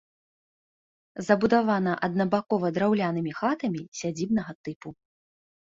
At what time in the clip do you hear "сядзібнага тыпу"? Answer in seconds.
4.03-4.89